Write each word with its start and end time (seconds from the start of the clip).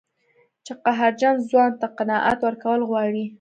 چې 0.65 0.73
قهرجن 0.83 1.35
ځوان 1.49 1.71
ته 1.79 1.87
قناعت 1.97 2.39
ورکول 2.43 2.81
غواړي. 2.89 3.23